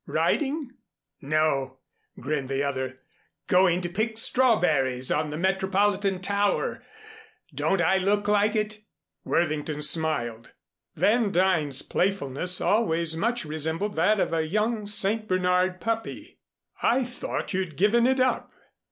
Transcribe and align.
Riding?" 0.07 0.71
"No," 1.21 1.77
grinned 2.19 2.49
the 2.49 2.63
other, 2.63 3.01
"going 3.45 3.81
to 3.81 3.89
pick 3.89 4.17
strawberries 4.17 5.11
on 5.11 5.29
the 5.29 5.37
Metropolitan 5.37 6.23
Tower. 6.23 6.83
Don't 7.53 7.79
I 7.81 7.99
look 7.99 8.27
like 8.27 8.55
it?" 8.55 8.79
Worthington 9.25 9.83
smiled. 9.83 10.53
Van 10.95 11.29
Duyn's 11.31 11.83
playfulness 11.83 12.59
always 12.59 13.15
much 13.15 13.45
resembled 13.45 13.95
that 13.95 14.19
of 14.19 14.33
a 14.33 14.47
young 14.47 14.87
St. 14.87 15.27
Bernard 15.27 15.79
puppy. 15.79 16.39
"I 16.81 17.03
thought 17.03 17.53
you'd 17.53 17.77
given 17.77 18.07
it 18.07 18.19
up. 18.19 18.51